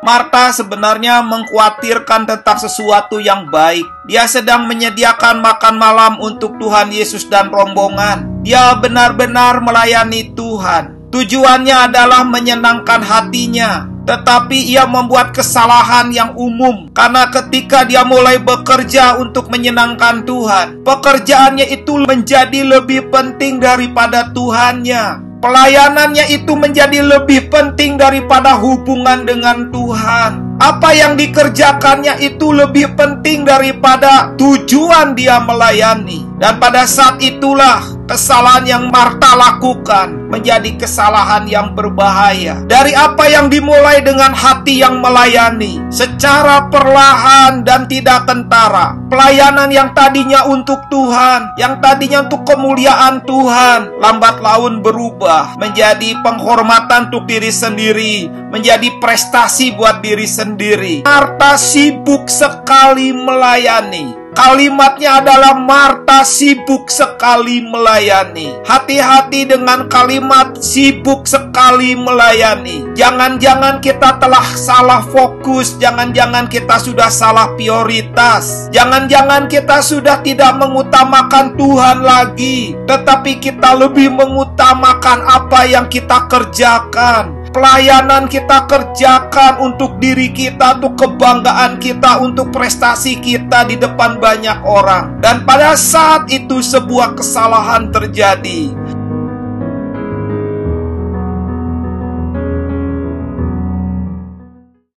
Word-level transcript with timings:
Marta 0.00 0.48
sebenarnya 0.48 1.20
mengkhawatirkan 1.20 2.24
tentang 2.24 2.56
sesuatu 2.56 3.20
yang 3.20 3.52
baik. 3.52 3.84
Dia 4.08 4.24
sedang 4.24 4.64
menyediakan 4.64 5.44
makan 5.44 5.76
malam 5.76 6.16
untuk 6.24 6.56
Tuhan 6.56 6.88
Yesus 6.88 7.28
dan 7.28 7.52
rombongan. 7.52 8.40
Dia 8.40 8.80
benar-benar 8.80 9.60
melayani 9.60 10.32
Tuhan. 10.32 11.12
Tujuannya 11.12 11.92
adalah 11.92 12.24
menyenangkan 12.24 13.02
hatinya, 13.04 13.84
tetapi 14.08 14.72
ia 14.72 14.88
membuat 14.88 15.36
kesalahan 15.36 16.08
yang 16.14 16.32
umum 16.38 16.88
karena 16.96 17.28
ketika 17.28 17.84
dia 17.84 18.00
mulai 18.00 18.40
bekerja 18.40 19.20
untuk 19.20 19.52
menyenangkan 19.52 20.24
Tuhan, 20.24 20.80
pekerjaannya 20.80 21.66
itu 21.76 22.08
menjadi 22.08 22.62
lebih 22.62 23.12
penting 23.12 23.60
daripada 23.60 24.32
Tuhannya. 24.32 25.29
Pelayanannya 25.40 26.36
itu 26.36 26.52
menjadi 26.52 27.00
lebih 27.00 27.48
penting 27.48 27.96
daripada 27.96 28.60
hubungan 28.60 29.24
dengan 29.24 29.72
Tuhan. 29.72 30.60
Apa 30.60 30.92
yang 30.92 31.16
dikerjakannya 31.16 32.20
itu 32.20 32.52
lebih 32.52 32.92
penting 32.92 33.48
daripada 33.48 34.36
tujuan 34.36 35.16
dia 35.16 35.40
melayani. 35.40 36.29
Dan 36.40 36.56
pada 36.56 36.88
saat 36.88 37.20
itulah 37.20 37.84
kesalahan 38.08 38.64
yang 38.64 38.84
Marta 38.88 39.36
lakukan 39.36 40.32
menjadi 40.32 40.72
kesalahan 40.80 41.44
yang 41.44 41.76
berbahaya. 41.76 42.64
Dari 42.64 42.96
apa 42.96 43.28
yang 43.28 43.52
dimulai 43.52 44.00
dengan 44.00 44.32
hati 44.32 44.80
yang 44.80 45.04
melayani 45.04 45.84
secara 45.92 46.72
perlahan 46.72 47.60
dan 47.60 47.84
tidak 47.92 48.24
tentara. 48.24 48.96
Pelayanan 49.12 49.68
yang 49.68 49.92
tadinya 49.92 50.48
untuk 50.48 50.80
Tuhan, 50.88 51.60
yang 51.60 51.76
tadinya 51.84 52.24
untuk 52.24 52.48
kemuliaan 52.48 53.20
Tuhan, 53.28 54.00
lambat 54.00 54.40
laun 54.40 54.80
berubah 54.80 55.60
menjadi 55.60 56.24
penghormatan 56.24 57.12
untuk 57.12 57.28
diri 57.28 57.52
sendiri, 57.52 58.32
menjadi 58.48 58.88
prestasi 58.96 59.76
buat 59.76 60.00
diri 60.00 60.24
sendiri. 60.24 60.94
Marta 61.04 61.60
sibuk 61.60 62.32
sekali 62.32 63.12
melayani. 63.12 64.19
Kalimatnya 64.30 65.18
adalah 65.18 65.58
Marta 65.58 66.22
sibuk 66.22 66.86
sekali 66.86 67.66
melayani. 67.66 68.62
Hati-hati 68.62 69.50
dengan 69.50 69.90
kalimat 69.90 70.54
sibuk 70.62 71.26
sekali 71.26 71.98
melayani. 71.98 72.94
Jangan-jangan 72.94 73.82
kita 73.82 74.22
telah 74.22 74.46
salah 74.54 75.02
fokus, 75.02 75.74
jangan-jangan 75.82 76.46
kita 76.46 76.78
sudah 76.78 77.10
salah 77.10 77.50
prioritas. 77.58 78.70
Jangan-jangan 78.70 79.50
kita 79.50 79.82
sudah 79.82 80.22
tidak 80.22 80.54
mengutamakan 80.62 81.58
Tuhan 81.58 81.98
lagi, 82.06 82.78
tetapi 82.86 83.42
kita 83.42 83.74
lebih 83.74 84.14
mengutamakan 84.14 85.26
apa 85.26 85.66
yang 85.66 85.90
kita 85.90 86.30
kerjakan 86.30 87.39
pelayanan 87.50 88.30
kita 88.30 88.66
kerjakan 88.66 89.58
untuk 89.62 89.98
diri 89.98 90.30
kita, 90.30 90.78
untuk 90.78 90.94
kebanggaan 90.98 91.82
kita, 91.82 92.22
untuk 92.22 92.54
prestasi 92.54 93.18
kita 93.18 93.66
di 93.66 93.76
depan 93.78 94.18
banyak 94.22 94.62
orang. 94.62 95.18
Dan 95.18 95.42
pada 95.42 95.74
saat 95.74 96.30
itu 96.30 96.62
sebuah 96.62 97.18
kesalahan 97.18 97.90
terjadi. 97.90 98.89